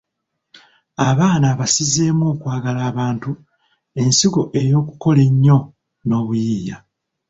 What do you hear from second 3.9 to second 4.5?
ensigo